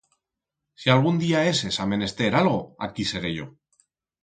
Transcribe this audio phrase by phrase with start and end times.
[0.81, 3.45] Si algún día heses a menester algo, aquí seré yo.